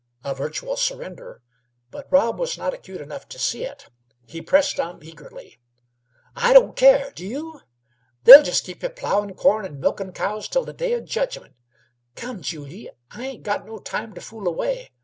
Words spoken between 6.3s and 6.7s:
"I